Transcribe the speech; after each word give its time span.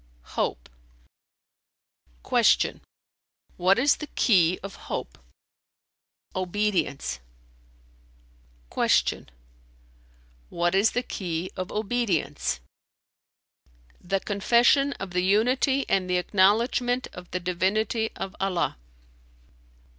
"Hope." 0.33 0.67
Q 2.27 2.81
"What 3.57 3.77
is 3.77 3.97
the 3.97 4.07
key 4.07 4.59
of 4.63 4.73
hope?" 4.89 5.19
"Obedience." 6.35 7.19
Q 8.73 9.27
"What 10.49 10.73
is 10.73 10.91
the 10.93 11.03
key 11.03 11.51
of 11.55 11.71
obedience?" 11.71 12.61
"The 14.03 14.19
confession 14.19 14.93
of 14.93 15.11
the 15.11 15.21
Unity 15.23 15.87
and 15.87 16.09
the 16.09 16.17
acknowledgment 16.17 17.05
of 17.13 17.29
the 17.29 17.39
divinity 17.39 18.09
of 18.15 18.35
Allah." 18.39 18.77